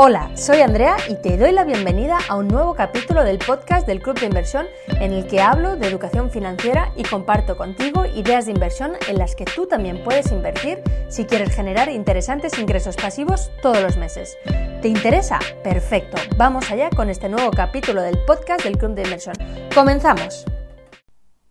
Hola, 0.00 0.30
soy 0.36 0.60
Andrea 0.60 0.96
y 1.08 1.16
te 1.16 1.36
doy 1.36 1.50
la 1.50 1.64
bienvenida 1.64 2.18
a 2.28 2.36
un 2.36 2.46
nuevo 2.46 2.72
capítulo 2.72 3.24
del 3.24 3.38
podcast 3.38 3.84
del 3.84 4.00
Club 4.00 4.20
de 4.20 4.26
Inversión 4.26 4.64
en 4.86 5.12
el 5.12 5.26
que 5.26 5.40
hablo 5.40 5.74
de 5.74 5.88
educación 5.88 6.30
financiera 6.30 6.92
y 6.94 7.02
comparto 7.02 7.56
contigo 7.56 8.06
ideas 8.06 8.46
de 8.46 8.52
inversión 8.52 8.92
en 9.08 9.18
las 9.18 9.34
que 9.34 9.44
tú 9.44 9.66
también 9.66 10.04
puedes 10.04 10.30
invertir 10.30 10.84
si 11.08 11.24
quieres 11.24 11.52
generar 11.52 11.88
interesantes 11.88 12.60
ingresos 12.60 12.94
pasivos 12.94 13.50
todos 13.60 13.82
los 13.82 13.96
meses. 13.96 14.38
¿Te 14.82 14.86
interesa? 14.86 15.40
Perfecto, 15.64 16.16
vamos 16.36 16.70
allá 16.70 16.90
con 16.90 17.10
este 17.10 17.28
nuevo 17.28 17.50
capítulo 17.50 18.00
del 18.00 18.20
podcast 18.24 18.62
del 18.62 18.78
Club 18.78 18.94
de 18.94 19.02
Inversión. 19.02 19.34
Comenzamos. 19.74 20.44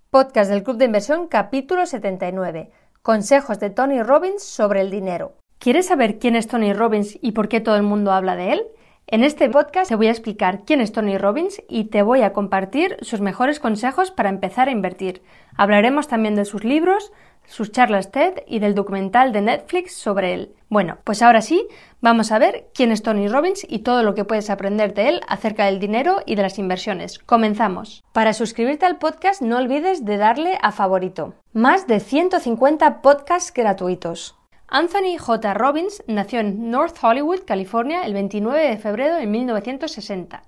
Podcast 0.10 0.50
del 0.50 0.64
Club 0.64 0.78
de 0.78 0.86
Inversión 0.86 1.28
capítulo 1.28 1.86
79. 1.86 2.72
Consejos 3.02 3.60
de 3.60 3.72
Tony 3.72 4.02
Robbins 4.02 4.42
sobre 4.42 4.80
el 4.80 4.90
dinero. 4.90 5.34
¿Quieres 5.60 5.88
saber 5.88 6.20
quién 6.20 6.36
es 6.36 6.48
Tony 6.48 6.72
Robbins 6.72 7.18
y 7.20 7.32
por 7.32 7.50
qué 7.50 7.62
todo 7.62 7.76
el 7.78 7.84
mundo 7.84 8.12
habla 8.12 8.36
de 8.36 8.54
él? 8.54 8.64
En 9.08 9.24
este 9.24 9.50
podcast 9.50 9.90
te 9.90 9.96
voy 9.96 10.08
a 10.08 10.12
explicar 10.12 10.66
quién 10.66 10.82
es 10.82 10.92
Tony 10.92 11.18
Robbins 11.18 11.64
y 11.68 11.86
te 11.86 12.04
voy 12.04 12.22
a 12.22 12.32
compartir 12.32 12.98
sus 13.02 13.22
mejores 13.22 13.60
consejos 13.60 14.12
para 14.12 14.30
empezar 14.30 14.68
a 14.68 14.72
invertir. 14.72 15.24
Hablaremos 15.56 16.08
también 16.08 16.36
de 16.36 16.46
sus 16.46 16.64
libros, 16.64 17.12
sus 17.48 17.72
charlas 17.72 18.12
TED 18.12 18.44
y 18.46 18.60
del 18.60 18.76
documental 18.76 19.32
de 19.32 19.42
Netflix 19.42 19.94
sobre 19.94 20.36
él. 20.36 20.54
Bueno, 20.70 21.00
pues 21.04 21.24
ahora 21.24 21.42
sí, 21.42 21.68
vamos 22.02 22.32
a 22.32 22.38
ver 22.38 22.68
quién 22.76 22.92
es 22.92 23.02
Tony 23.02 23.28
Robbins 23.28 23.66
y 23.68 23.80
todo 23.80 24.04
lo 24.04 24.14
que 24.14 24.26
puedes 24.26 24.52
aprender 24.52 24.94
de 24.94 25.10
él 25.10 25.22
acerca 25.28 25.66
del 25.66 25.80
dinero 25.80 26.18
y 26.28 26.36
de 26.36 26.44
las 26.44 26.60
inversiones. 26.60 27.18
Comenzamos. 27.18 28.04
Para 28.12 28.34
suscribirte 28.34 28.86
al 28.86 29.00
podcast 29.00 29.42
no 29.42 29.58
olvides 29.58 30.06
de 30.06 30.18
darle 30.18 30.60
a 30.62 30.72
favorito. 30.72 31.34
Más 31.52 31.88
de 31.88 32.00
150 32.00 33.02
podcasts 33.02 33.52
gratuitos. 33.52 34.37
Anthony 34.70 35.18
J. 35.18 35.54
Robbins 35.54 36.04
nació 36.08 36.42
en 36.42 36.70
North 36.72 36.98
Hollywood, 37.02 37.46
California, 37.46 38.06
el 38.06 38.14
29 38.14 38.68
de 38.68 38.78
febrero 38.78 39.16
de 39.16 39.26
1960. 39.26 40.44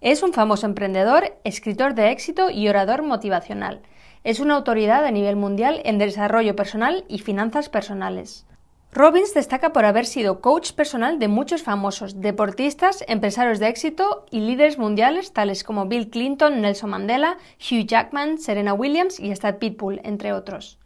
Es 0.00 0.24
un 0.24 0.32
famoso 0.32 0.66
emprendedor, 0.66 1.36
escritor 1.44 1.94
de 1.94 2.10
éxito 2.10 2.50
y 2.50 2.68
orador 2.68 3.02
motivacional. 3.02 3.80
Es 4.24 4.40
una 4.40 4.56
autoridad 4.56 5.04
a 5.04 5.12
nivel 5.12 5.36
mundial 5.36 5.82
en 5.84 5.98
desarrollo 5.98 6.56
personal 6.56 7.04
y 7.06 7.20
finanzas 7.20 7.68
personales. 7.68 8.44
Robbins 8.92 9.34
destaca 9.34 9.72
por 9.72 9.84
haber 9.84 10.04
sido 10.04 10.40
coach 10.40 10.72
personal 10.72 11.20
de 11.20 11.28
muchos 11.28 11.62
famosos 11.62 12.20
deportistas, 12.20 13.04
empresarios 13.06 13.60
de 13.60 13.68
éxito 13.68 14.26
y 14.32 14.40
líderes 14.40 14.78
mundiales 14.78 15.32
tales 15.32 15.62
como 15.62 15.86
Bill 15.86 16.10
Clinton, 16.10 16.60
Nelson 16.60 16.90
Mandela, 16.90 17.38
Hugh 17.60 17.86
Jackman, 17.86 18.38
Serena 18.38 18.74
Williams 18.74 19.20
y 19.20 19.30
hasta 19.30 19.60
Pitbull, 19.60 20.00
entre 20.02 20.32
otros. 20.32 20.80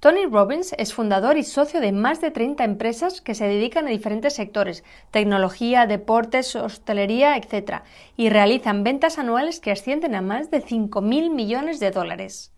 Tony 0.00 0.24
Robbins 0.24 0.74
es 0.78 0.94
fundador 0.94 1.36
y 1.36 1.42
socio 1.42 1.78
de 1.78 1.92
más 1.92 2.22
de 2.22 2.30
30 2.30 2.64
empresas 2.64 3.20
que 3.20 3.34
se 3.34 3.46
dedican 3.46 3.86
a 3.86 3.90
diferentes 3.90 4.32
sectores, 4.32 4.82
tecnología, 5.10 5.86
deportes, 5.86 6.56
hostelería, 6.56 7.36
etc., 7.36 7.82
y 8.16 8.30
realizan 8.30 8.82
ventas 8.82 9.18
anuales 9.18 9.60
que 9.60 9.70
ascienden 9.70 10.14
a 10.14 10.22
más 10.22 10.50
de 10.50 10.64
5.000 10.64 11.30
millones 11.34 11.80
de 11.80 11.90
dólares. 11.90 12.50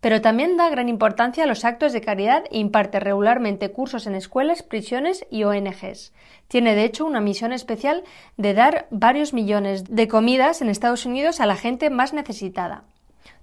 Pero 0.00 0.20
también 0.20 0.56
da 0.56 0.68
gran 0.68 0.88
importancia 0.88 1.44
a 1.44 1.46
los 1.46 1.64
actos 1.64 1.92
de 1.92 2.00
caridad 2.00 2.42
e 2.50 2.58
imparte 2.58 2.98
regularmente 2.98 3.70
cursos 3.70 4.08
en 4.08 4.16
escuelas, 4.16 4.64
prisiones 4.64 5.24
y 5.30 5.44
ONGs. 5.44 6.12
Tiene 6.48 6.74
de 6.74 6.82
hecho 6.82 7.06
una 7.06 7.20
misión 7.20 7.52
especial 7.52 8.02
de 8.36 8.52
dar 8.52 8.88
varios 8.90 9.32
millones 9.32 9.84
de 9.84 10.08
comidas 10.08 10.60
en 10.60 10.68
Estados 10.68 11.06
Unidos 11.06 11.38
a 11.38 11.46
la 11.46 11.54
gente 11.54 11.88
más 11.88 12.12
necesitada. 12.14 12.82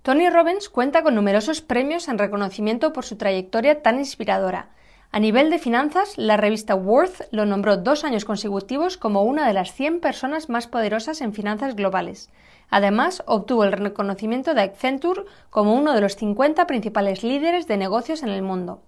Tony 0.08 0.30
Robbins 0.30 0.70
cuenta 0.70 1.04
con 1.04 1.16
numerosos 1.16 1.60
premios 1.60 2.08
en 2.08 2.18
reconocimiento 2.18 2.94
por 2.94 3.04
su 3.04 3.18
trayectoria 3.18 3.82
tan 3.82 4.00
inspiradora. 4.00 4.70
A 5.12 5.20
nivel 5.20 5.50
de 5.50 5.60
finanzas, 5.60 6.18
la 6.18 6.38
revista 6.38 6.76
Worth 6.76 7.28
lo 7.32 7.46
nombró 7.46 7.76
dos 7.76 8.06
años 8.06 8.24
consecutivos 8.24 8.96
como 8.96 9.24
una 9.24 9.46
de 9.46 9.52
las 9.52 9.74
100 9.74 10.00
personas 10.00 10.48
más 10.48 10.68
poderosas 10.68 11.20
en 11.20 11.34
finanzas 11.34 11.76
globales. 11.76 12.30
Además, 12.70 13.22
obtuvo 13.26 13.66
el 13.66 13.73
reconocimiento 13.73 14.54
de 14.54 14.62
Accenture 14.62 15.26
como 15.50 15.76
uno 15.76 15.92
de 15.92 16.00
los 16.00 16.16
50 16.16 16.66
principales 16.67 17.22
líderes 17.22 17.67
de 17.67 17.76
negocios 17.76 18.23
en 18.23 18.30
el 18.30 18.44
mundo. 18.44 18.82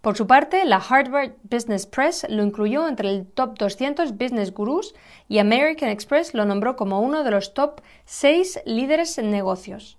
Por 0.00 0.16
su 0.16 0.28
parte, 0.28 0.64
la 0.64 0.76
Harvard 0.76 1.32
Business 1.42 1.86
Press 1.86 2.24
lo 2.28 2.44
incluyó 2.44 2.86
entre 2.86 3.08
el 3.08 3.26
top 3.26 3.58
200 3.58 4.16
business 4.16 4.54
gurus 4.54 4.94
y 5.28 5.40
American 5.40 5.88
Express 5.88 6.34
lo 6.34 6.44
nombró 6.44 6.76
como 6.76 7.00
uno 7.00 7.24
de 7.24 7.32
los 7.32 7.52
top 7.52 7.80
6 8.04 8.60
líderes 8.64 9.18
en 9.18 9.32
negocios. 9.32 9.98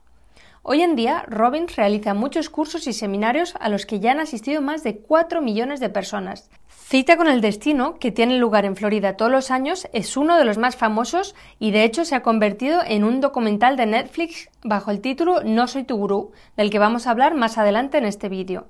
Hoy 0.65 0.81
en 0.81 0.95
día, 0.95 1.25
Robbins 1.27 1.75
realiza 1.75 2.13
muchos 2.13 2.49
cursos 2.49 2.87
y 2.87 2.93
seminarios 2.93 3.53
a 3.59 3.67
los 3.67 3.85
que 3.85 3.99
ya 3.99 4.11
han 4.11 4.21
asistido 4.21 4.61
más 4.61 4.81
de 4.81 4.95
4 4.95 5.41
millones 5.41 5.81
de 5.81 5.89
personas. 5.89 6.49
Cita 6.69 7.17
con 7.17 7.27
el 7.27 7.41
Destino, 7.41 7.99
que 7.99 8.13
tiene 8.13 8.37
lugar 8.37 8.63
en 8.63 8.77
Florida 8.77 9.17
todos 9.17 9.29
los 9.29 9.51
años, 9.51 9.89
es 9.91 10.15
uno 10.15 10.37
de 10.37 10.45
los 10.45 10.57
más 10.57 10.77
famosos 10.77 11.35
y 11.59 11.71
de 11.71 11.83
hecho 11.83 12.05
se 12.05 12.15
ha 12.15 12.23
convertido 12.23 12.79
en 12.87 13.03
un 13.03 13.19
documental 13.19 13.75
de 13.75 13.87
Netflix 13.87 14.49
bajo 14.63 14.89
el 14.89 15.01
título 15.01 15.43
No 15.43 15.67
soy 15.67 15.83
tu 15.83 15.97
gurú, 15.97 16.31
del 16.55 16.69
que 16.69 16.79
vamos 16.79 17.07
a 17.07 17.11
hablar 17.11 17.35
más 17.35 17.57
adelante 17.57 17.97
en 17.97 18.05
este 18.05 18.29
vídeo. 18.29 18.67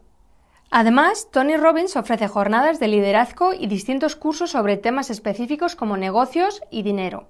Además, 0.71 1.27
Tony 1.31 1.57
Robbins 1.57 1.95
ofrece 1.95 2.27
jornadas 2.27 2.79
de 2.79 2.87
liderazgo 2.87 3.53
y 3.53 3.67
distintos 3.67 4.15
cursos 4.15 4.49
sobre 4.49 4.77
temas 4.77 5.11
específicos 5.11 5.75
como 5.75 5.95
negocios 5.95 6.63
y 6.71 6.81
dinero. 6.81 7.27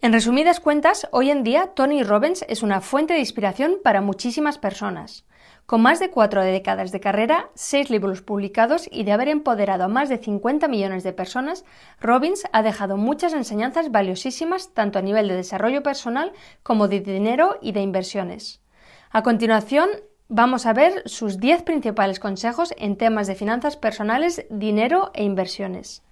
En 0.00 0.12
resumidas 0.12 0.60
cuentas, 0.60 1.08
hoy 1.10 1.32
en 1.32 1.42
día 1.42 1.72
Tony 1.74 2.04
Robbins 2.04 2.44
es 2.48 2.62
una 2.62 2.80
fuente 2.80 3.14
de 3.14 3.18
inspiración 3.18 3.78
para 3.82 4.00
muchísimas 4.00 4.56
personas. 4.56 5.24
Con 5.66 5.82
más 5.82 5.98
de 5.98 6.08
cuatro 6.08 6.40
décadas 6.44 6.92
de 6.92 7.00
carrera, 7.00 7.50
seis 7.54 7.90
libros 7.90 8.22
publicados 8.22 8.88
y 8.92 9.02
de 9.02 9.10
haber 9.10 9.26
empoderado 9.26 9.82
a 9.82 9.88
más 9.88 10.08
de 10.08 10.18
50 10.18 10.68
millones 10.68 11.02
de 11.02 11.12
personas, 11.12 11.64
Robbins 12.00 12.44
ha 12.52 12.62
dejado 12.62 12.96
muchas 12.96 13.32
enseñanzas 13.32 13.90
valiosísimas 13.90 14.72
tanto 14.72 15.00
a 15.00 15.02
nivel 15.02 15.26
de 15.26 15.34
desarrollo 15.34 15.82
personal 15.82 16.32
como 16.62 16.86
de 16.86 17.00
dinero 17.00 17.58
y 17.60 17.72
de 17.72 17.80
inversiones. 17.80 18.62
A 19.10 19.24
continuación, 19.24 19.88
vamos 20.28 20.66
a 20.66 20.74
ver 20.74 21.02
sus 21.06 21.40
10 21.40 21.64
principales 21.64 22.20
consejos 22.20 22.72
en 22.78 22.96
temas 22.96 23.26
de 23.26 23.34
finanzas 23.34 23.76
personales, 23.76 24.46
dinero 24.48 25.10
e 25.12 25.24
inversiones. 25.24 26.04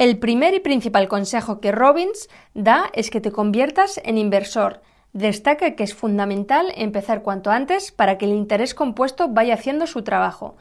El 0.00 0.16
primer 0.16 0.54
y 0.54 0.60
principal 0.60 1.08
consejo 1.08 1.60
que 1.60 1.72
Robbins 1.72 2.30
da 2.54 2.90
es 2.94 3.10
que 3.10 3.20
te 3.20 3.32
conviertas 3.32 4.00
en 4.02 4.16
inversor. 4.16 4.80
Destaca 5.12 5.76
que 5.76 5.84
es 5.84 5.94
fundamental 5.94 6.72
empezar 6.74 7.20
cuanto 7.20 7.50
antes 7.50 7.92
para 7.92 8.16
que 8.16 8.24
el 8.24 8.32
interés 8.32 8.74
compuesto 8.74 9.28
vaya 9.28 9.52
haciendo 9.52 9.86
su 9.86 10.00
trabajo. 10.00 10.56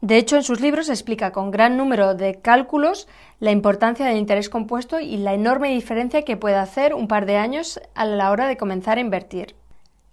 De 0.00 0.16
hecho, 0.16 0.34
en 0.34 0.42
sus 0.42 0.60
libros 0.60 0.88
explica 0.88 1.30
con 1.30 1.52
gran 1.52 1.76
número 1.76 2.16
de 2.16 2.40
cálculos 2.40 3.06
la 3.38 3.52
importancia 3.52 4.04
del 4.06 4.16
interés 4.16 4.48
compuesto 4.48 4.98
y 4.98 5.18
la 5.18 5.34
enorme 5.34 5.68
diferencia 5.68 6.24
que 6.24 6.36
puede 6.36 6.56
hacer 6.56 6.92
un 6.92 7.06
par 7.06 7.26
de 7.26 7.36
años 7.36 7.80
a 7.94 8.04
la 8.04 8.32
hora 8.32 8.48
de 8.48 8.56
comenzar 8.56 8.98
a 8.98 9.02
invertir. 9.02 9.54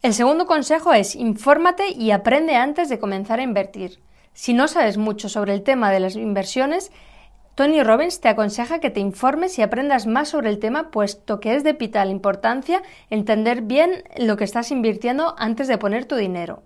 El 0.03 0.13
segundo 0.13 0.45
consejo 0.45 0.93
es 0.93 1.15
infórmate 1.15 1.93
y 1.93 2.11
aprende 2.11 2.55
antes 2.55 2.89
de 2.89 2.99
comenzar 2.99 3.39
a 3.39 3.43
invertir. 3.43 3.97
Si 4.33 4.53
no 4.53 4.67
sabes 4.67 4.97
mucho 4.97 5.29
sobre 5.29 5.55
el 5.55 5.63
tema 5.63 5.89
de 5.89 5.99
las 5.99 6.15
inversiones, 6.15 6.91
Tony 7.57 7.81
Robbins 7.81 8.21
te 8.21 8.27
aconseja 8.27 8.79
que 8.79 8.91
te 8.91 8.99
informes 8.99 9.57
y 9.57 9.63
aprendas 9.63 10.05
más 10.05 10.29
sobre 10.29 10.49
el 10.49 10.59
tema, 10.59 10.91
puesto 10.91 11.39
que 11.39 11.55
es 11.55 11.63
de 11.63 11.73
vital 11.73 12.11
importancia 12.11 12.83
entender 13.09 13.63
bien 13.63 14.03
lo 14.15 14.37
que 14.37 14.43
estás 14.43 14.69
invirtiendo 14.69 15.33
antes 15.39 15.67
de 15.67 15.79
poner 15.79 16.05
tu 16.05 16.15
dinero. 16.17 16.61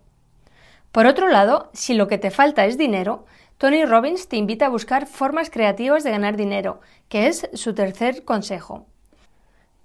Por 0.92 1.06
otro 1.06 1.30
lado, 1.30 1.70
si 1.72 1.94
lo 1.94 2.10
que 2.10 2.18
te 2.18 2.30
falta 2.30 2.66
es 2.66 2.78
dinero, 2.78 3.24
Tony 3.58 3.86
Robbins 3.86 4.28
te 4.28 4.36
invita 4.36 4.66
a 4.66 4.70
buscar 4.70 5.08
formas 5.08 5.50
creativas 5.50 6.04
de 6.04 6.12
ganar 6.12 6.36
dinero, 6.36 6.82
que 7.08 7.28
es 7.28 7.50
su 7.54 7.74
tercer 7.74 8.26
consejo. 8.26 8.86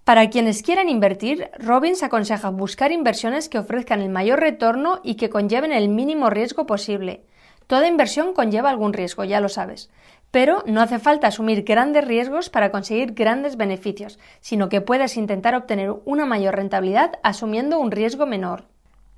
Para 0.03 0.28
quienes 0.28 0.65
quieran 0.65 0.88
invertir, 0.88 1.50
Robbins 1.56 2.03
aconseja 2.03 2.50
buscar 2.50 2.91
inversiones 2.91 3.49
que 3.49 3.61
ofrezcan 3.61 4.00
el 4.00 4.09
mayor 4.09 4.41
retorno 4.41 4.99
y 5.05 5.15
que 5.15 5.31
conlleven 5.31 5.71
el 5.71 5.88
mínimo 5.88 6.31
riesgo 6.31 6.67
posible. 6.67 7.23
Toda 7.66 7.88
inversión 7.88 8.32
conlleva 8.32 8.71
algún 8.71 8.93
riesgo, 8.93 9.25
ya 9.25 9.41
lo 9.41 9.49
sabes. 9.49 9.91
Pero 10.31 10.62
no 10.67 10.81
hace 10.81 10.99
falta 10.99 11.29
asumir 11.29 11.64
grandes 11.64 12.05
riesgos 12.05 12.49
para 12.50 12.70
conseguir 12.70 13.14
grandes 13.14 13.56
beneficios, 13.56 14.19
sino 14.41 14.69
que 14.69 14.81
puedes 14.81 15.17
intentar 15.17 15.55
obtener 15.55 15.94
una 16.05 16.26
mayor 16.26 16.56
rentabilidad 16.56 17.19
asumiendo 17.23 17.79
un 17.79 17.91
riesgo 17.91 18.26
menor. 18.26 18.67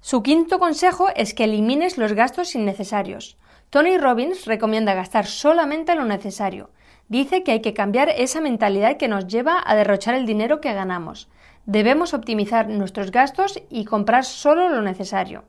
Su 0.00 0.22
quinto 0.22 0.58
consejo 0.58 1.08
es 1.16 1.34
que 1.34 1.44
elimines 1.44 1.98
los 1.98 2.12
gastos 2.12 2.54
innecesarios. 2.54 3.36
Tony 3.68 3.98
Robbins 3.98 4.46
recomienda 4.46 4.94
gastar 4.94 5.26
solamente 5.26 5.94
lo 5.94 6.04
necesario. 6.04 6.70
Dice 7.08 7.42
que 7.42 7.52
hay 7.52 7.60
que 7.60 7.74
cambiar 7.74 8.08
esa 8.10 8.40
mentalidad 8.40 8.96
que 8.96 9.08
nos 9.08 9.26
lleva 9.26 9.62
a 9.64 9.74
derrochar 9.74 10.14
el 10.14 10.24
dinero 10.24 10.60
que 10.60 10.72
ganamos. 10.72 11.28
Debemos 11.66 12.14
optimizar 12.14 12.68
nuestros 12.68 13.10
gastos 13.10 13.60
y 13.68 13.84
comprar 13.84 14.24
solo 14.24 14.68
lo 14.68 14.80
necesario. 14.82 15.44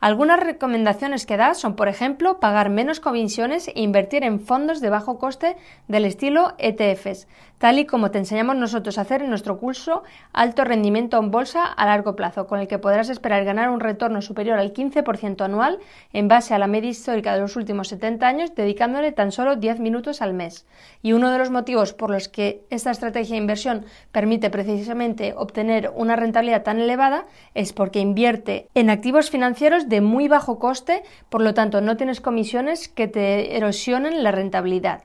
Algunas 0.00 0.38
recomendaciones 0.38 1.26
que 1.26 1.36
da 1.36 1.54
son, 1.54 1.74
por 1.74 1.88
ejemplo, 1.88 2.38
pagar 2.38 2.70
menos 2.70 3.00
comisiones 3.00 3.66
e 3.66 3.80
invertir 3.82 4.22
en 4.22 4.38
fondos 4.38 4.80
de 4.80 4.90
bajo 4.90 5.18
coste 5.18 5.56
del 5.88 6.04
estilo 6.04 6.54
ETFs, 6.58 7.26
tal 7.58 7.80
y 7.80 7.84
como 7.84 8.12
te 8.12 8.18
enseñamos 8.18 8.54
nosotros 8.54 8.96
a 8.96 9.00
hacer 9.00 9.22
en 9.22 9.30
nuestro 9.30 9.58
curso 9.58 10.04
Alto 10.32 10.62
Rendimiento 10.62 11.18
en 11.18 11.32
Bolsa 11.32 11.64
a 11.64 11.84
largo 11.84 12.14
plazo, 12.14 12.46
con 12.46 12.60
el 12.60 12.68
que 12.68 12.78
podrás 12.78 13.08
esperar 13.08 13.44
ganar 13.44 13.70
un 13.70 13.80
retorno 13.80 14.22
superior 14.22 14.60
al 14.60 14.72
15% 14.72 15.44
anual 15.44 15.80
en 16.12 16.28
base 16.28 16.54
a 16.54 16.60
la 16.60 16.68
media 16.68 16.90
histórica 16.90 17.34
de 17.34 17.40
los 17.40 17.56
últimos 17.56 17.88
70 17.88 18.24
años, 18.24 18.54
dedicándole 18.54 19.10
tan 19.10 19.32
solo 19.32 19.56
10 19.56 19.80
minutos 19.80 20.22
al 20.22 20.32
mes. 20.32 20.64
Y 21.02 21.12
uno 21.12 21.32
de 21.32 21.38
los 21.38 21.50
motivos 21.50 21.92
por 21.92 22.10
los 22.10 22.28
que 22.28 22.62
esta 22.70 22.92
estrategia 22.92 23.34
de 23.34 23.42
inversión 23.42 23.84
permite 24.12 24.48
precisamente 24.48 25.34
obtener 25.36 25.90
una 25.92 26.14
rentabilidad 26.14 26.62
tan 26.62 26.78
elevada 26.78 27.26
es 27.54 27.72
porque 27.72 27.98
invierte 27.98 28.68
en 28.74 28.90
activos 28.90 29.30
financieros 29.30 29.87
de 29.88 30.00
muy 30.00 30.28
bajo 30.28 30.58
coste, 30.58 31.02
por 31.28 31.42
lo 31.42 31.54
tanto 31.54 31.80
no 31.80 31.96
tienes 31.96 32.20
comisiones 32.20 32.88
que 32.88 33.08
te 33.08 33.56
erosionen 33.56 34.22
la 34.22 34.30
rentabilidad. 34.30 35.04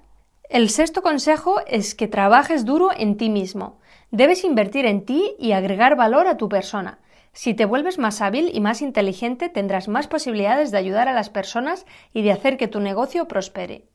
El 0.50 0.70
sexto 0.70 1.02
consejo 1.02 1.62
es 1.66 1.96
que 1.96 2.08
trabajes 2.08 2.66
duro 2.66 2.90
en 2.96 3.18
ti 3.18 3.30
mismo. 3.30 3.80
Debes 4.12 4.44
invertir 4.44 4.86
en 4.86 5.06
ti 5.06 5.36
y 5.40 5.54
agregar 5.54 5.96
valor 5.96 6.28
a 6.28 6.38
tu 6.38 6.50
persona. 6.50 7.00
Si 7.32 7.56
te 7.56 7.66
vuelves 7.66 7.98
más 7.98 8.22
hábil 8.22 8.52
y 8.54 8.60
más 8.60 8.84
inteligente, 8.84 9.50
tendrás 9.50 9.88
más 9.88 10.08
posibilidades 10.08 10.70
de 10.70 10.78
ayudar 10.78 11.10
a 11.10 11.14
las 11.14 11.32
personas 11.32 11.88
y 12.14 12.22
de 12.22 12.32
hacer 12.32 12.58
que 12.58 12.68
tu 12.68 12.80
negocio 12.80 13.28
prospere. 13.28 13.86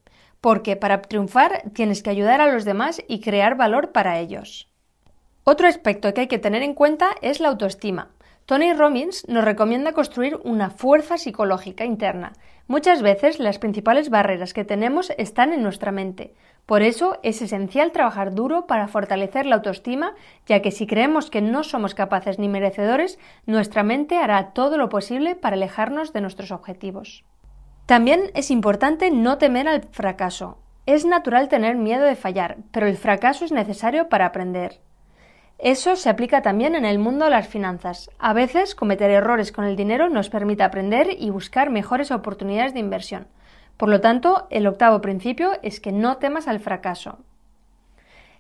Porque 0.41 0.75
para 0.75 1.03
triunfar 1.03 1.63
tienes 1.73 2.03
que 2.03 2.11
ayudar 2.11 2.41
a 2.41 2.51
los 2.51 2.65
demás 2.65 3.01
y 3.07 3.21
crear 3.21 3.57
valor 3.57 3.93
para 3.93 4.19
ellos. 4.19 4.69
Otro 5.45 5.69
aspecto 5.69 6.13
que 6.13 6.23
hay 6.23 6.27
que 6.27 6.39
tener 6.39 6.63
en 6.63 6.75
cuenta 6.75 7.11
es 7.23 7.39
la 7.39 7.49
autoestima. 7.49 8.11
Tony 8.49 8.73
Robbins 8.73 9.29
nos 9.29 9.45
recomienda 9.45 9.93
construir 9.93 10.41
una 10.43 10.71
fuerza 10.71 11.19
psicológica 11.19 11.85
interna. 11.85 12.33
Muchas 12.67 13.03
veces 13.03 13.41
las 13.41 13.59
principales 13.59 14.09
barreras 14.09 14.55
que 14.55 14.65
tenemos 14.65 15.13
están 15.19 15.53
en 15.53 15.63
nuestra 15.63 15.93
mente. 15.93 16.33
Por 16.65 16.81
eso 16.81 17.19
es 17.23 17.43
esencial 17.43 17.93
trabajar 17.93 18.35
duro 18.35 18.67
para 18.67 18.89
fortalecer 18.89 19.45
la 19.45 19.57
autoestima, 19.57 20.15
ya 20.47 20.63
que 20.63 20.71
si 20.71 20.87
creemos 20.87 21.29
que 21.29 21.43
no 21.43 21.63
somos 21.63 21.95
capaces 21.95 22.39
ni 22.39 22.49
merecedores, 22.49 23.19
nuestra 23.45 23.83
mente 23.83 24.17
hará 24.17 24.53
todo 24.55 24.79
lo 24.79 24.89
posible 24.89 25.35
para 25.35 25.57
alejarnos 25.57 26.15
de 26.15 26.23
nuestros 26.23 26.51
objetivos. 26.51 27.27
También 27.85 28.31
es 28.33 28.51
importante 28.51 29.11
no 29.11 29.37
temer 29.37 29.69
al 29.69 29.83
fracaso. 29.91 30.57
Es 30.87 31.05
natural 31.05 31.51
tener 31.51 31.77
miedo 31.77 32.07
de 32.07 32.17
fallar, 32.17 32.57
pero 32.71 32.87
el 32.87 32.97
fracaso 32.97 33.45
es 33.45 33.53
necesario 33.53 34.09
para 34.09 34.25
aprender. 34.25 34.81
Eso 35.59 35.97
se 35.97 36.09
aplica 36.09 36.41
también 36.41 36.77
en 36.77 36.85
el 36.85 37.01
mundo 37.01 37.25
de 37.25 37.33
las 37.33 37.49
finanzas. 37.49 38.11
A 38.21 38.33
veces 38.33 38.77
cometer 38.77 39.11
errores 39.11 39.51
con 39.51 39.65
el 39.65 39.75
dinero 39.75 40.09
nos 40.09 40.31
permite 40.31 40.63
aprender 40.63 41.17
y 41.19 41.31
buscar 41.31 41.69
mejores 41.69 42.13
oportunidades 42.13 42.75
de 42.75 42.81
inversión. 42.81 43.27
Por 43.77 43.89
lo 43.89 44.01
tanto, 44.01 44.47
el 44.51 44.69
octavo 44.69 45.01
principio 45.01 45.53
es 45.63 45.81
que 45.81 45.91
no 45.91 46.19
temas 46.19 46.47
al 46.47 46.61
fracaso. 46.61 47.19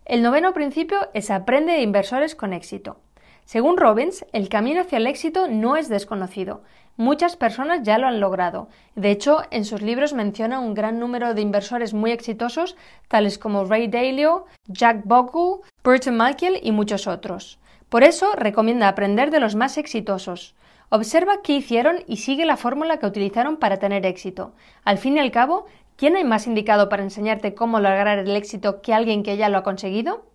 El 0.04 0.22
noveno 0.22 0.54
principio 0.54 1.08
es 1.12 1.30
aprende 1.30 1.72
de 1.72 1.82
inversores 1.82 2.36
con 2.36 2.52
éxito. 2.52 3.00
Según 3.48 3.78
Robbins, 3.78 4.26
el 4.34 4.50
camino 4.50 4.82
hacia 4.82 4.98
el 4.98 5.06
éxito 5.06 5.48
no 5.48 5.78
es 5.78 5.88
desconocido. 5.88 6.60
Muchas 6.98 7.34
personas 7.36 7.82
ya 7.82 7.96
lo 7.96 8.06
han 8.06 8.20
logrado. 8.20 8.68
De 8.94 9.10
hecho, 9.10 9.40
en 9.50 9.64
sus 9.64 9.80
libros 9.80 10.12
menciona 10.12 10.60
un 10.60 10.74
gran 10.74 11.00
número 11.00 11.32
de 11.32 11.40
inversores 11.40 11.94
muy 11.94 12.10
exitosos, 12.10 12.76
tales 13.08 13.38
como 13.38 13.64
Ray 13.64 13.88
Dalio, 13.88 14.44
Jack 14.66 15.00
Bogle, 15.06 15.62
Burton 15.82 16.18
Malkiel 16.18 16.60
y 16.62 16.72
muchos 16.72 17.06
otros. 17.06 17.58
Por 17.88 18.04
eso 18.04 18.34
recomienda 18.36 18.86
aprender 18.86 19.30
de 19.30 19.40
los 19.40 19.54
más 19.54 19.78
exitosos. 19.78 20.54
Observa 20.90 21.40
qué 21.42 21.54
hicieron 21.54 22.00
y 22.06 22.18
sigue 22.18 22.44
la 22.44 22.58
fórmula 22.58 22.98
que 22.98 23.06
utilizaron 23.06 23.56
para 23.56 23.78
tener 23.78 24.04
éxito. 24.04 24.52
Al 24.84 24.98
fin 24.98 25.16
y 25.16 25.20
al 25.20 25.30
cabo, 25.30 25.64
¿quién 25.96 26.16
hay 26.16 26.24
más 26.24 26.46
indicado 26.46 26.90
para 26.90 27.02
enseñarte 27.02 27.54
cómo 27.54 27.80
lograr 27.80 28.18
el 28.18 28.36
éxito 28.36 28.82
que 28.82 28.92
alguien 28.92 29.22
que 29.22 29.38
ya 29.38 29.48
lo 29.48 29.56
ha 29.56 29.62
conseguido? 29.62 30.26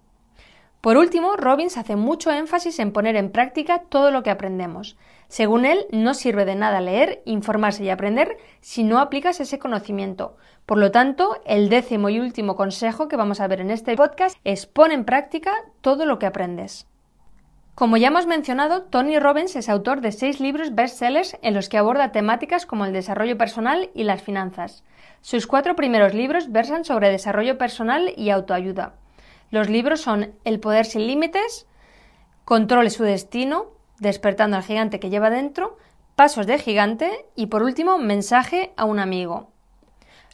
Por 0.83 0.97
último, 0.97 1.38
Robbins 1.38 1.77
hace 1.77 1.95
mucho 1.95 2.30
énfasis 2.30 2.77
en 2.80 2.91
poner 2.91 3.15
en 3.15 3.31
práctica 3.31 3.83
todo 3.88 4.12
lo 4.12 4.21
que 4.21 4.30
aprendemos. 4.30 4.97
Según 5.30 5.63
él, 5.63 5.85
no 5.94 6.13
sirve 6.13 6.44
de 6.44 6.56
nada 6.56 6.81
leer, 6.81 7.21
informarse 7.24 7.85
y 7.85 7.89
aprender 7.89 8.35
si 8.59 8.83
no 8.83 9.00
aplicas 9.00 9.39
ese 9.39 9.59
conocimiento. 9.59 10.35
Por 10.65 10.77
lo 10.77 10.91
tanto, 10.91 11.41
el 11.45 11.69
décimo 11.69 12.09
y 12.09 12.19
último 12.19 12.57
consejo 12.57 13.07
que 13.07 13.15
vamos 13.15 13.39
a 13.39 13.47
ver 13.47 13.62
en 13.62 13.71
este 13.71 13.95
podcast 13.95 14.38
es 14.44 14.65
pon 14.65 14.91
en 14.91 15.06
práctica 15.06 15.53
todo 15.80 16.06
lo 16.06 16.19
que 16.19 16.25
aprendes. 16.25 16.85
Como 17.75 17.95
ya 17.95 18.09
hemos 18.09 18.27
mencionado, 18.27 18.81
Tony 18.81 19.19
Robbins 19.19 19.56
es 19.56 19.69
autor 19.69 20.01
de 20.01 20.12
seis 20.12 20.41
libros 20.41 20.75
bestsellers 20.75 21.38
en 21.41 21.53
los 21.53 21.69
que 21.69 21.77
aborda 21.77 22.12
temáticas 22.12 22.65
como 22.65 22.83
el 22.83 22.91
desarrollo 22.91 23.38
personal 23.38 23.89
y 23.95 24.03
las 24.03 24.21
finanzas. 24.21 24.83
Sus 25.21 25.47
cuatro 25.47 25.77
primeros 25.77 26.13
libros 26.13 26.51
versan 26.51 26.83
sobre 26.83 27.09
desarrollo 27.09 27.57
personal 27.57 28.12
y 28.18 28.31
autoayuda. 28.31 28.95
Los 29.54 29.70
libros 29.70 30.02
son 30.02 30.34
El 30.46 30.60
poder 30.60 30.84
sin 30.84 31.06
límites, 31.06 31.68
Controle 32.44 32.90
su 32.90 33.04
destino, 33.04 33.68
Despertando 34.00 34.58
al 34.58 34.64
gigante 34.64 35.00
que 35.00 35.12
lleva 35.12 35.30
dentro, 35.30 35.78
Pasos 36.16 36.48
de 36.48 36.58
gigante 36.58 37.28
y 37.36 37.46
por 37.46 37.62
último 37.62 38.00
Mensaje 38.00 38.74
a 38.78 38.86
un 38.86 38.98
amigo. 38.98 39.52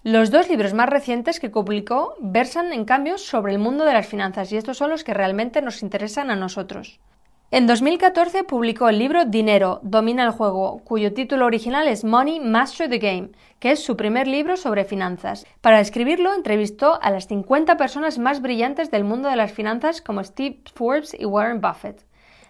Los 0.04 0.32
dos 0.32 0.48
libros 0.48 0.74
más 0.74 0.88
recientes 0.88 1.42
que 1.42 1.50
publicó 1.50 2.16
versan 2.22 2.72
en 2.72 2.86
cambio 2.86 3.18
sobre 3.18 3.52
el 3.52 3.60
mundo 3.60 3.84
de 3.84 3.92
las 3.92 4.08
finanzas 4.08 4.54
y 4.54 4.56
estos 4.56 4.78
son 4.78 4.90
los 4.90 5.04
que 5.04 5.14
realmente 5.14 5.62
nos 5.62 5.84
interesan 5.84 6.32
a 6.32 6.38
nosotros. 6.38 7.02
En 7.52 7.66
2014 7.66 8.44
publicó 8.44 8.90
el 8.90 9.00
libro 9.00 9.26
Dinero, 9.26 9.80
Domina 9.82 10.24
el 10.24 10.30
Juego, 10.30 10.84
cuyo 10.84 11.16
título 11.16 11.48
original 11.48 11.88
es 11.88 12.04
Money, 12.04 12.40
Master 12.40 12.88
the 12.88 13.00
Game, 13.00 13.32
que 13.60 13.72
es 13.72 13.84
su 13.84 13.98
primer 13.98 14.28
libro 14.28 14.56
sobre 14.56 14.86
finanzas. 14.86 15.48
Para 15.60 15.80
escribirlo 15.80 16.36
entrevistó 16.36 17.02
a 17.02 17.10
las 17.10 17.26
50 17.26 17.76
personas 17.76 18.20
más 18.20 18.44
brillantes 18.44 18.92
del 18.92 19.04
mundo 19.04 19.30
de 19.30 19.36
las 19.36 19.52
finanzas 19.52 20.00
como 20.00 20.24
Steve 20.24 20.60
Forbes 20.76 21.18
y 21.20 21.26
Warren 21.26 21.60
Buffett. 21.60 22.06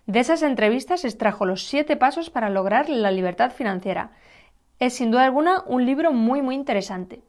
De 0.05 0.19
esas 0.19 0.43
entrevistas 0.43 1.05
extrajo 1.05 1.45
los 1.45 1.63
siete 1.63 1.95
pasos 1.95 2.29
para 2.29 2.49
lograr 2.49 2.89
la 2.89 3.11
libertad 3.11 3.51
financiera. 3.51 4.11
Es 4.79 4.95
sin 4.95 5.11
duda 5.11 5.23
alguna 5.23 5.63
un 5.65 5.85
libro 5.85 6.11
muy 6.11 6.41
muy 6.41 6.55
interesante. 6.55 7.21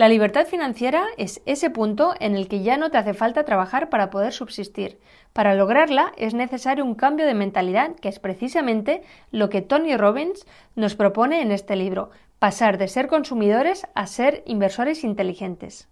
La 0.00 0.08
libertad 0.08 0.46
financiera 0.46 1.04
es 1.18 1.42
ese 1.44 1.68
punto 1.68 2.14
en 2.20 2.34
el 2.34 2.48
que 2.48 2.62
ya 2.62 2.78
no 2.78 2.90
te 2.90 2.96
hace 2.96 3.12
falta 3.12 3.44
trabajar 3.44 3.90
para 3.90 4.08
poder 4.08 4.32
subsistir. 4.32 4.98
Para 5.34 5.54
lograrla 5.54 6.12
es 6.16 6.32
necesario 6.32 6.86
un 6.86 6.94
cambio 6.94 7.26
de 7.26 7.34
mentalidad, 7.34 7.94
que 7.96 8.08
es 8.08 8.18
precisamente 8.18 9.02
lo 9.30 9.50
que 9.50 9.60
Tony 9.60 9.98
Robbins 9.98 10.46
nos 10.74 10.94
propone 10.94 11.42
en 11.42 11.52
este 11.52 11.76
libro, 11.76 12.08
pasar 12.38 12.78
de 12.78 12.88
ser 12.88 13.08
consumidores 13.08 13.86
a 13.94 14.06
ser 14.06 14.42
inversores 14.46 15.04
inteligentes. 15.04 15.86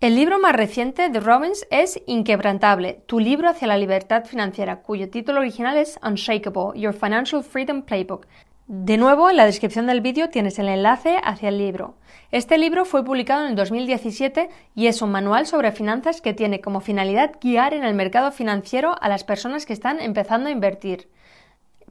El 0.00 0.14
libro 0.14 0.38
más 0.38 0.54
reciente 0.54 1.08
de 1.08 1.18
Robbins 1.18 1.66
es 1.72 2.00
Inquebrantable, 2.06 3.02
tu 3.06 3.18
libro 3.18 3.48
hacia 3.48 3.66
la 3.66 3.78
libertad 3.78 4.26
financiera, 4.26 4.82
cuyo 4.82 5.10
título 5.10 5.40
original 5.40 5.76
es 5.76 5.98
Unshakable, 6.04 6.80
Your 6.80 6.94
Financial 6.94 7.42
Freedom 7.42 7.82
Playbook, 7.82 8.28
de 8.72 8.98
nuevo, 8.98 9.28
en 9.28 9.36
la 9.36 9.46
descripción 9.46 9.88
del 9.88 10.00
vídeo 10.00 10.28
tienes 10.30 10.60
el 10.60 10.68
enlace 10.68 11.16
hacia 11.24 11.48
el 11.48 11.58
libro. 11.58 11.96
Este 12.30 12.56
libro 12.56 12.84
fue 12.84 13.04
publicado 13.04 13.42
en 13.42 13.48
el 13.48 13.56
2017 13.56 14.48
y 14.76 14.86
es 14.86 15.02
un 15.02 15.10
manual 15.10 15.48
sobre 15.48 15.72
finanzas 15.72 16.20
que 16.20 16.34
tiene 16.34 16.60
como 16.60 16.80
finalidad 16.80 17.32
guiar 17.42 17.74
en 17.74 17.82
el 17.82 17.94
mercado 17.94 18.30
financiero 18.30 18.94
a 19.00 19.08
las 19.08 19.24
personas 19.24 19.66
que 19.66 19.72
están 19.72 19.98
empezando 19.98 20.48
a 20.48 20.52
invertir. 20.52 21.08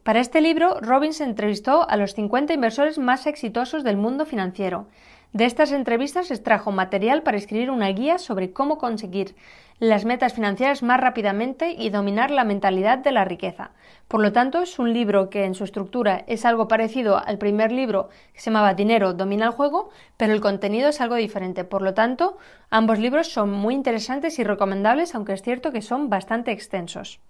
Para 0.04 0.20
este 0.20 0.40
libro, 0.40 0.80
Robbins 0.80 1.20
entrevistó 1.20 1.86
a 1.86 1.98
los 1.98 2.14
50 2.14 2.54
inversores 2.54 2.96
más 2.96 3.26
exitosos 3.26 3.84
del 3.84 3.98
mundo 3.98 4.24
financiero. 4.24 4.86
De 5.32 5.44
estas 5.44 5.70
entrevistas 5.70 6.32
extrajo 6.32 6.72
material 6.72 7.22
para 7.22 7.36
escribir 7.36 7.70
una 7.70 7.86
guía 7.88 8.18
sobre 8.18 8.52
cómo 8.52 8.78
conseguir 8.78 9.36
las 9.78 10.04
metas 10.04 10.34
financieras 10.34 10.82
más 10.82 10.98
rápidamente 11.00 11.70
y 11.70 11.90
dominar 11.90 12.32
la 12.32 12.42
mentalidad 12.42 12.98
de 12.98 13.12
la 13.12 13.24
riqueza. 13.24 13.70
Por 14.08 14.20
lo 14.20 14.32
tanto, 14.32 14.60
es 14.60 14.80
un 14.80 14.92
libro 14.92 15.30
que 15.30 15.44
en 15.44 15.54
su 15.54 15.62
estructura 15.62 16.24
es 16.26 16.44
algo 16.44 16.66
parecido 16.66 17.16
al 17.16 17.38
primer 17.38 17.70
libro 17.70 18.08
que 18.34 18.40
se 18.40 18.50
llamaba 18.50 18.74
Dinero, 18.74 19.14
domina 19.14 19.46
el 19.46 19.52
juego, 19.52 19.90
pero 20.16 20.32
el 20.32 20.40
contenido 20.40 20.88
es 20.88 21.00
algo 21.00 21.14
diferente. 21.14 21.62
Por 21.62 21.82
lo 21.82 21.94
tanto, 21.94 22.36
ambos 22.68 22.98
libros 22.98 23.28
son 23.28 23.52
muy 23.52 23.74
interesantes 23.74 24.36
y 24.40 24.44
recomendables, 24.44 25.14
aunque 25.14 25.34
es 25.34 25.42
cierto 25.42 25.70
que 25.70 25.80
son 25.80 26.10
bastante 26.10 26.50
extensos. 26.50 27.20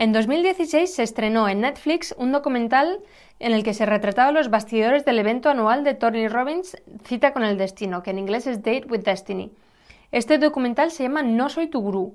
En 0.00 0.12
2016 0.12 0.94
se 0.94 1.02
estrenó 1.02 1.46
en 1.46 1.60
Netflix 1.60 2.14
un 2.16 2.32
documental 2.32 3.00
en 3.38 3.52
el 3.52 3.62
que 3.62 3.74
se 3.74 3.84
retrataba 3.84 4.32
los 4.32 4.48
bastidores 4.48 5.04
del 5.04 5.18
evento 5.18 5.50
anual 5.50 5.84
de 5.84 5.92
Tony 5.92 6.26
Robbins 6.26 6.78
Cita 7.04 7.34
con 7.34 7.44
el 7.44 7.58
Destino, 7.58 8.02
que 8.02 8.08
en 8.08 8.18
inglés 8.18 8.46
es 8.46 8.62
Date 8.62 8.86
with 8.88 9.00
Destiny. 9.00 9.52
Este 10.10 10.38
documental 10.38 10.90
se 10.90 11.02
llama 11.02 11.22
No 11.22 11.50
soy 11.50 11.66
tu 11.66 11.82
gurú. 11.82 12.14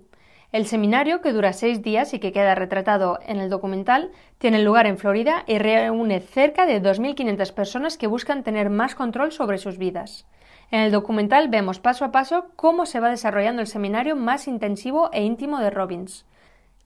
El 0.52 0.66
seminario, 0.66 1.22
que 1.22 1.32
dura 1.32 1.54
seis 1.54 1.84
días 1.84 2.16
y 2.16 2.20
que 2.20 2.32
queda 2.32 2.56
retratado 2.56 3.20
en 3.24 3.38
el 3.38 3.52
documental, 3.52 4.10
tiene 4.40 4.64
lugar 4.64 4.88
en 4.88 4.98
Florida 4.98 5.44
y 5.46 5.60
reúne 5.60 6.22
cerca 6.22 6.66
de 6.66 6.82
2.500 6.82 7.54
personas 7.54 8.00
que 8.00 8.08
buscan 8.08 8.42
tener 8.42 8.72
más 8.72 8.96
control 8.96 9.32
sobre 9.32 9.60
sus 9.60 9.78
vidas. 9.78 10.26
En 10.72 10.80
el 10.80 10.92
documental 10.92 11.50
vemos 11.50 11.80
paso 11.80 12.04
a 12.04 12.12
paso 12.12 12.48
cómo 12.56 12.88
se 12.88 13.00
va 13.00 13.12
desarrollando 13.12 13.62
el 13.62 13.68
seminario 13.68 14.16
más 14.16 14.48
intensivo 14.48 15.12
e 15.14 15.24
íntimo 15.24 15.60
de 15.60 15.70
Robbins. 15.70 16.26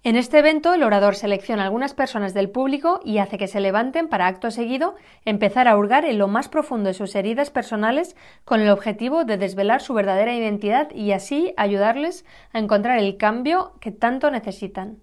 En 0.01 0.15
este 0.15 0.39
evento, 0.39 0.73
el 0.73 0.83
orador 0.83 1.15
selecciona 1.15 1.65
algunas 1.65 1.93
personas 1.93 2.33
del 2.33 2.49
público 2.49 3.01
y 3.03 3.17
hace 3.17 3.37
que 3.37 3.47
se 3.47 3.59
levanten 3.59 4.07
para 4.07 4.27
acto 4.27 4.49
seguido 4.49 4.95
empezar 5.25 5.67
a 5.67 5.75
hurgar 5.75 6.05
en 6.05 6.17
lo 6.17 6.29
más 6.29 6.47
profundo 6.47 6.87
de 6.87 6.93
sus 6.93 7.15
heridas 7.15 7.49
personales 7.49 8.15
con 8.45 8.61
el 8.61 8.69
objetivo 8.69 9.25
de 9.25 9.37
desvelar 9.37 9.81
su 9.81 9.93
verdadera 9.93 10.33
identidad 10.33 10.89
y 10.95 11.11
así 11.11 11.53
ayudarles 11.57 12.23
a 12.53 12.59
encontrar 12.59 12.97
el 12.97 13.17
cambio 13.17 13.73
que 13.81 13.91
tanto 13.91 14.31
necesitan. 14.31 14.99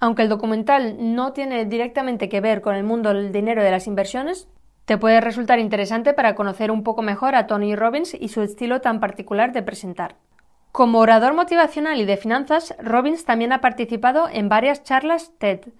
Aunque 0.00 0.22
el 0.22 0.30
documental 0.30 0.96
no 0.98 1.34
tiene 1.34 1.66
directamente 1.66 2.30
que 2.30 2.40
ver 2.40 2.62
con 2.62 2.74
el 2.74 2.82
mundo 2.82 3.12
del 3.12 3.32
dinero 3.32 3.60
y 3.60 3.64
de 3.64 3.70
las 3.70 3.86
inversiones, 3.86 4.48
te 4.86 4.96
puede 4.96 5.20
resultar 5.20 5.58
interesante 5.58 6.14
para 6.14 6.34
conocer 6.34 6.70
un 6.70 6.82
poco 6.82 7.02
mejor 7.02 7.34
a 7.34 7.46
Tony 7.46 7.76
Robbins 7.76 8.16
y 8.18 8.28
su 8.28 8.40
estilo 8.40 8.80
tan 8.80 9.00
particular 9.00 9.52
de 9.52 9.62
presentar. 9.62 10.16
Como 10.72 11.00
orador 11.00 11.34
motivacional 11.34 12.00
y 12.00 12.04
de 12.04 12.16
finanzas, 12.16 12.76
Robbins 12.78 13.24
también 13.24 13.52
ha 13.52 13.60
participado 13.60 14.28
en 14.30 14.48
varias 14.48 14.84
charlas 14.84 15.32
TED. 15.38 15.72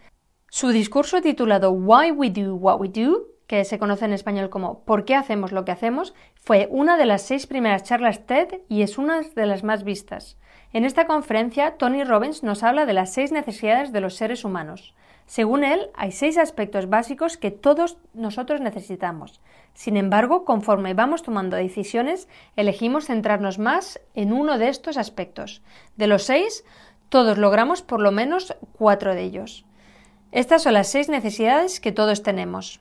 Su 0.48 0.70
discurso 0.70 1.22
titulado 1.22 1.70
Why 1.70 2.10
We 2.10 2.30
Do 2.30 2.56
What 2.56 2.80
We 2.80 2.88
Do, 2.88 3.28
que 3.46 3.64
se 3.64 3.78
conoce 3.78 4.06
en 4.06 4.12
español 4.12 4.50
como 4.50 4.84
¿Por 4.84 5.04
qué 5.04 5.14
hacemos 5.14 5.52
lo 5.52 5.64
que 5.64 5.70
hacemos?, 5.70 6.12
fue 6.34 6.66
una 6.72 6.96
de 6.96 7.06
las 7.06 7.22
seis 7.22 7.46
primeras 7.46 7.84
charlas 7.84 8.26
TED 8.26 8.62
y 8.68 8.82
es 8.82 8.98
una 8.98 9.20
de 9.20 9.46
las 9.46 9.62
más 9.62 9.84
vistas. 9.84 10.36
En 10.72 10.84
esta 10.84 11.06
conferencia, 11.06 11.76
Tony 11.76 12.02
Robbins 12.02 12.42
nos 12.42 12.64
habla 12.64 12.84
de 12.84 12.92
las 12.92 13.12
seis 13.12 13.30
necesidades 13.30 13.92
de 13.92 14.00
los 14.00 14.16
seres 14.16 14.44
humanos. 14.44 14.96
Según 15.30 15.62
él, 15.62 15.90
hay 15.94 16.10
seis 16.10 16.38
aspectos 16.38 16.88
básicos 16.88 17.36
que 17.36 17.52
todos 17.52 17.98
nosotros 18.14 18.60
necesitamos. 18.60 19.40
Sin 19.74 19.96
embargo, 19.96 20.44
conforme 20.44 20.92
vamos 20.92 21.22
tomando 21.22 21.56
decisiones, 21.56 22.26
elegimos 22.56 23.06
centrarnos 23.06 23.60
más 23.60 24.00
en 24.14 24.32
uno 24.32 24.58
de 24.58 24.68
estos 24.68 24.96
aspectos. 24.96 25.62
De 25.94 26.08
los 26.08 26.24
seis, 26.24 26.64
todos 27.10 27.38
logramos 27.38 27.82
por 27.82 28.00
lo 28.00 28.10
menos 28.10 28.56
cuatro 28.72 29.14
de 29.14 29.22
ellos. 29.22 29.64
Estas 30.32 30.64
son 30.64 30.72
las 30.72 30.88
seis 30.88 31.08
necesidades 31.08 31.78
que 31.78 31.92
todos 31.92 32.24
tenemos. 32.24 32.80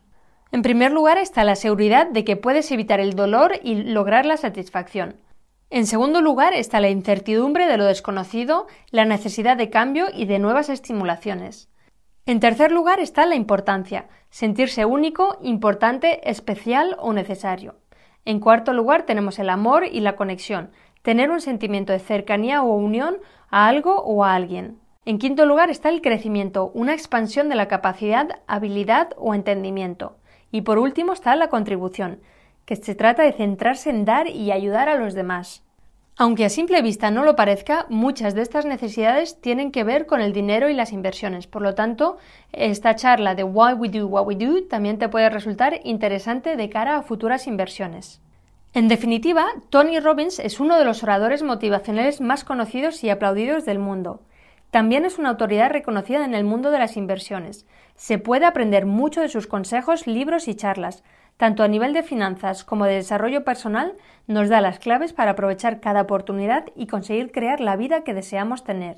En 0.51 0.63
primer 0.63 0.91
lugar 0.91 1.19
está 1.19 1.43
la 1.43 1.55
seguridad 1.55 2.07
de 2.07 2.23
que 2.25 2.35
puedes 2.35 2.71
evitar 2.71 2.99
el 2.99 3.13
dolor 3.13 3.59
y 3.61 3.75
lograr 3.75 4.25
la 4.25 4.37
satisfacción. 4.37 5.17
En 5.69 5.85
segundo 5.85 6.19
lugar 6.19 6.55
está 6.55 6.79
la 6.79 6.89
incertidumbre 6.89 7.67
de 7.67 7.77
lo 7.77 7.85
desconocido, 7.85 8.65
la 8.89 9.05
necesidad 9.05 9.55
de 9.55 9.69
cambio 9.69 10.07
y 10.11 10.25
de 10.25 10.39
nuevas 10.39 10.69
estimulaciones. 10.69 11.68
En 12.29 12.39
tercer 12.39 12.71
lugar 12.71 12.99
está 12.99 13.25
la 13.25 13.33
importancia, 13.33 14.07
sentirse 14.29 14.85
único, 14.85 15.39
importante, 15.41 16.29
especial 16.29 16.95
o 16.99 17.11
necesario. 17.11 17.77
En 18.23 18.39
cuarto 18.39 18.71
lugar 18.71 19.07
tenemos 19.07 19.39
el 19.39 19.49
amor 19.49 19.83
y 19.91 19.99
la 20.01 20.15
conexión, 20.15 20.69
tener 21.01 21.31
un 21.31 21.41
sentimiento 21.41 21.91
de 21.91 21.97
cercanía 21.97 22.61
o 22.61 22.75
unión 22.75 23.17
a 23.49 23.67
algo 23.67 23.95
o 24.03 24.23
a 24.23 24.35
alguien. 24.35 24.77
En 25.05 25.17
quinto 25.17 25.47
lugar 25.47 25.71
está 25.71 25.89
el 25.89 26.03
crecimiento, 26.03 26.69
una 26.75 26.93
expansión 26.93 27.49
de 27.49 27.55
la 27.55 27.67
capacidad, 27.67 28.41
habilidad 28.45 29.09
o 29.17 29.33
entendimiento. 29.33 30.17
Y 30.51 30.61
por 30.61 30.77
último 30.77 31.13
está 31.13 31.35
la 31.35 31.49
contribución, 31.49 32.21
que 32.65 32.75
se 32.75 32.93
trata 32.93 33.23
de 33.23 33.33
centrarse 33.33 33.89
en 33.89 34.05
dar 34.05 34.27
y 34.27 34.51
ayudar 34.51 34.87
a 34.87 34.99
los 34.99 35.15
demás. 35.15 35.63
Aunque 36.21 36.43
a 36.43 36.49
simple 36.49 36.81
vista 36.81 37.11
no 37.11 37.23
lo 37.23 37.37
parezca, 37.37 37.85
muchas 37.87 38.35
de 38.35 38.41
estas 38.41 38.65
necesidades 38.65 39.39
tienen 39.39 39.71
que 39.71 39.85
ver 39.85 40.05
con 40.05 40.19
el 40.19 40.33
dinero 40.33 40.67
y 40.67 40.73
las 40.73 40.91
inversiones. 40.91 41.47
Por 41.47 41.61
lo 41.61 41.75
tanto, 41.75 42.17
esta 42.51 42.93
charla 42.97 43.35
de 43.35 43.45
Why 43.45 43.71
We 43.75 43.87
Do 43.87 44.05
What 44.05 44.27
We 44.27 44.35
Do 44.35 44.65
también 44.69 44.97
te 44.97 45.07
puede 45.07 45.29
resultar 45.29 45.79
interesante 45.85 46.57
de 46.57 46.69
cara 46.69 46.97
a 46.97 47.03
futuras 47.03 47.47
inversiones. 47.47 48.19
En 48.73 48.89
definitiva, 48.89 49.45
Tony 49.69 50.01
Robbins 50.01 50.39
es 50.39 50.59
uno 50.59 50.77
de 50.77 50.83
los 50.83 51.03
oradores 51.03 51.41
motivacionales 51.41 52.19
más 52.19 52.43
conocidos 52.43 53.01
y 53.05 53.09
aplaudidos 53.09 53.63
del 53.63 53.79
mundo. 53.79 54.19
También 54.71 55.05
es 55.05 55.19
una 55.19 55.29
autoridad 55.29 55.71
reconocida 55.71 56.25
en 56.25 56.33
el 56.33 56.43
mundo 56.43 56.69
de 56.69 56.79
las 56.79 56.97
inversiones. 56.97 57.65
Se 57.95 58.17
puede 58.17 58.45
aprender 58.45 58.85
mucho 58.85 59.21
de 59.21 59.29
sus 59.29 59.47
consejos, 59.47 60.05
libros 60.05 60.49
y 60.49 60.55
charlas, 60.55 61.01
tanto 61.39 61.63
a 61.63 61.69
nivel 61.69 61.93
de 61.93 62.03
finanzas 62.03 62.65
como 62.65 62.83
de 62.83 62.95
desarrollo 62.95 63.45
personal, 63.45 63.93
nos 64.27 64.49
da 64.49 64.59
las 64.59 64.77
claves 64.77 65.13
para 65.13 65.31
aprovechar 65.31 65.79
cada 65.79 66.01
oportunidad 66.01 66.65
y 66.75 66.87
conseguir 66.87 67.31
crear 67.31 67.61
la 67.61 67.77
vida 67.77 68.03
que 68.03 68.13
deseamos 68.13 68.65
tener. 68.65 68.97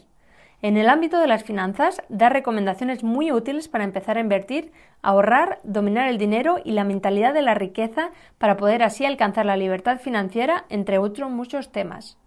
En 0.63 0.75
el 0.75 0.89
ámbito 0.89 1.19
de 1.19 1.27
las 1.27 1.43
finanzas, 1.43 2.01
da 2.10 2.29
recomendaciones 2.29 3.03
muy 3.03 3.31
útiles 3.31 3.67
para 3.67 3.83
empezar 3.83 4.17
a 4.17 4.21
invertir, 4.21 4.71
ahorrar, 5.03 5.60
dominar 5.63 6.07
el 6.07 6.17
dinero 6.17 6.57
y 6.65 6.71
la 6.71 6.83
mentalidad 6.83 7.36
de 7.36 7.43
la 7.43 7.53
riqueza 7.53 8.10
para 8.39 8.57
poder 8.57 8.81
así 8.81 9.05
alcanzar 9.05 9.45
la 9.45 9.55
libertad 9.55 10.00
financiera, 10.00 10.65
entre 10.69 10.98
otros 10.98 11.29
muchos 11.29 11.71
temas. 11.71 12.17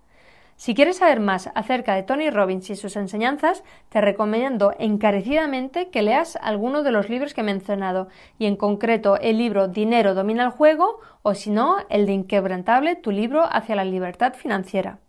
Si 0.57 0.75
quieres 0.75 0.99
saber 0.99 1.19
más 1.21 1.51
acerca 1.55 1.95
de 1.95 2.05
Tony 2.05 2.31
Robbins 2.31 2.71
y 2.71 2.77
sus 2.77 2.97
enseñanzas, 2.97 3.65
te 3.89 4.01
recomiendo 4.01 4.73
encarecidamente 4.79 5.89
que 5.91 6.03
leas 6.03 6.39
alguno 6.41 6.83
de 6.83 6.93
los 6.93 7.09
libros 7.09 7.35
que 7.35 7.41
he 7.41 7.45
mencionado, 7.45 8.09
y 8.39 8.47
en 8.47 8.57
concreto 8.57 9.19
el 9.21 9.39
libro 9.39 9.67
Dinero 9.67 10.15
domina 10.15 10.45
el 10.45 10.51
juego 10.51 11.01
o 11.23 11.35
si 11.35 11.51
no, 11.51 11.79
el 11.89 12.07
de 12.07 12.13
Inquebrantable, 12.13 12.95
tu 12.95 13.11
libro 13.11 13.45
hacia 13.45 13.75
la 13.75 13.85
libertad 13.85 14.35
financiera. 14.35 15.01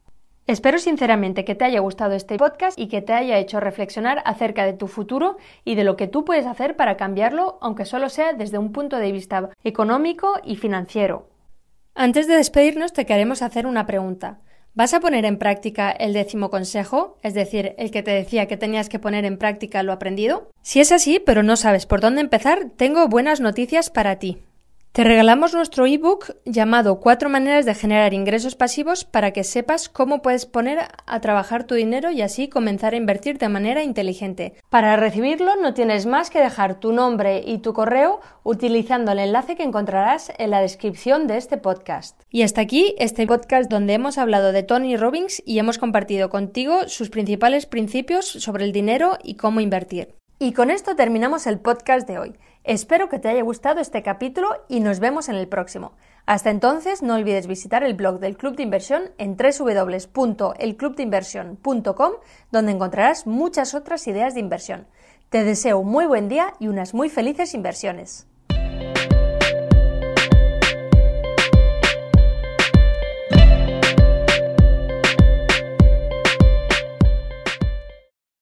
Espero 0.48 0.78
sinceramente 0.78 1.44
que 1.44 1.56
te 1.56 1.66
haya 1.66 1.80
gustado 1.80 2.14
este 2.14 2.38
podcast 2.38 2.78
y 2.78 2.88
que 2.88 3.02
te 3.02 3.14
haya 3.14 3.40
hecho 3.40 3.60
reflexionar 3.60 4.22
acerca 4.26 4.64
de 4.66 4.74
tu 4.74 4.88
futuro 4.88 5.38
y 5.64 5.74
de 5.74 5.84
lo 5.84 5.96
que 5.96 6.08
tú 6.08 6.24
puedes 6.24 6.46
hacer 6.46 6.76
para 6.76 6.98
cambiarlo, 6.98 7.58
aunque 7.62 7.86
solo 7.86 8.10
sea 8.10 8.34
desde 8.34 8.60
un 8.60 8.72
punto 8.72 8.98
de 8.98 9.12
vista 9.12 9.50
económico 9.64 10.36
y 10.44 10.56
financiero. 10.56 11.30
Antes 11.96 12.28
de 12.28 12.36
despedirnos, 12.36 12.94
te 12.94 13.08
queremos 13.08 13.42
hacer 13.42 13.66
una 13.66 13.88
pregunta. 13.88 14.40
¿Vas 14.78 14.94
a 14.94 15.00
poner 15.00 15.24
en 15.24 15.38
práctica 15.38 15.90
el 15.90 16.12
décimo 16.12 16.50
consejo? 16.50 17.18
Es 17.24 17.34
decir, 17.34 17.76
el 17.78 17.92
que 17.92 18.04
te 18.04 18.12
decía 18.12 18.50
que 18.50 18.58
tenías 18.58 18.90
que 18.90 19.00
poner 19.00 19.24
en 19.24 19.38
práctica 19.38 19.84
lo 19.84 19.94
aprendido. 19.94 20.50
Si 20.64 20.82
es 20.82 20.92
así, 20.92 21.22
pero 21.26 21.44
no 21.44 21.56
sabes 21.56 21.86
por 21.86 22.02
dónde 22.02 22.20
empezar, 22.20 22.72
tengo 22.76 23.08
buenas 23.08 23.40
noticias 23.40 23.90
para 23.90 24.20
ti. 24.20 24.40
Te 24.96 25.04
regalamos 25.04 25.54
nuestro 25.54 25.86
ebook 25.86 26.38
llamado 26.46 27.02
Cuatro 27.02 27.28
maneras 27.28 27.66
de 27.66 27.76
generar 27.76 28.14
ingresos 28.14 28.56
pasivos 28.56 29.04
para 29.04 29.32
que 29.32 29.44
sepas 29.44 29.90
cómo 29.90 30.22
puedes 30.22 30.46
poner 30.46 30.88
a 31.06 31.20
trabajar 31.20 31.66
tu 31.66 31.76
dinero 31.76 32.12
y 32.12 32.22
así 32.22 32.48
comenzar 32.48 32.94
a 32.94 32.96
invertir 32.96 33.38
de 33.38 33.50
manera 33.50 33.84
inteligente. 33.84 34.54
Para 34.70 34.96
recibirlo 34.96 35.58
no 35.58 35.74
tienes 35.74 36.06
más 36.06 36.30
que 36.30 36.40
dejar 36.40 36.80
tu 36.80 36.94
nombre 36.94 37.44
y 37.46 37.58
tu 37.58 37.74
correo 37.74 38.22
utilizando 38.44 39.12
el 39.12 39.20
enlace 39.20 39.58
que 39.58 39.64
encontrarás 39.64 40.32
en 40.38 40.52
la 40.52 40.62
descripción 40.62 41.28
de 41.28 41.36
este 41.36 41.58
podcast. 41.58 42.18
Y 42.30 42.44
hasta 42.44 42.62
aquí 42.62 42.96
este 42.98 43.28
podcast 43.28 43.70
donde 43.70 43.96
hemos 43.96 44.18
hablado 44.18 44.54
de 44.54 44.64
Tony 44.64 44.96
Robbins 44.96 45.44
y 45.46 45.60
hemos 45.60 45.78
compartido 45.78 46.30
contigo 46.30 46.88
sus 46.88 47.10
principales 47.10 47.66
principios 47.66 48.28
sobre 48.28 48.64
el 48.64 48.72
dinero 48.72 49.18
y 49.22 49.36
cómo 49.36 49.60
invertir. 49.60 50.16
Y 50.40 50.54
con 50.54 50.72
esto 50.72 50.96
terminamos 50.96 51.48
el 51.48 51.60
podcast 51.60 52.08
de 52.08 52.20
hoy. 52.20 52.36
Espero 52.66 53.08
que 53.10 53.20
te 53.20 53.30
haya 53.30 53.44
gustado 53.44 53.80
este 53.80 54.02
capítulo 54.02 54.48
y 54.68 54.80
nos 54.80 55.00
vemos 55.00 55.30
en 55.30 55.36
el 55.36 55.48
próximo. 55.48 55.92
Hasta 56.26 56.50
entonces, 56.50 57.04
no 57.04 57.14
olvides 57.14 57.46
visitar 57.46 57.84
el 57.84 57.94
blog 57.94 58.20
del 58.20 58.38
Club 58.38 58.56
de 58.56 58.64
Inversión 58.64 59.12
en 59.20 59.38
www.elclubdeinversión.com, 59.38 62.12
donde 62.52 62.72
encontrarás 62.72 63.28
muchas 63.28 63.76
otras 63.76 64.08
ideas 64.08 64.34
de 64.34 64.40
inversión. 64.40 64.88
Te 65.30 65.44
deseo 65.44 65.78
un 65.78 65.90
muy 65.90 66.08
buen 66.08 66.28
día 66.28 66.56
y 66.60 66.68
unas 66.68 66.96
muy 66.96 67.10
felices 67.10 67.54
inversiones. 67.54 68.26